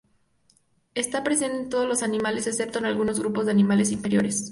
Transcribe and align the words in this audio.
Está 0.95 1.23
presente 1.23 1.57
en 1.59 1.69
todos 1.69 1.87
los 1.87 2.01
animales, 2.01 2.47
excepto 2.47 2.79
en 2.79 2.85
algunos 2.85 3.19
grupos 3.19 3.45
de 3.45 3.51
animales 3.51 3.91
inferiores. 3.91 4.49